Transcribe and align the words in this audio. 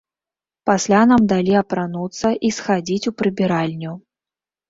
Пасля 0.69 1.01
нам 1.09 1.21
далі 1.33 1.53
апрануцца 1.61 2.27
і 2.49 2.51
схадзіць 2.57 3.09
у 3.13 3.13
прыбіральню. 3.23 3.91